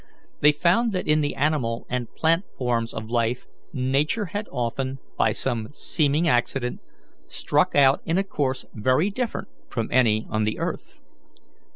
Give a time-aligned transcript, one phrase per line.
[0.39, 5.31] They found that in the animal and plant forms of life Nature had often, by
[5.31, 6.79] some seeming accident,
[7.27, 10.99] struck out in a course very different from any on the earth.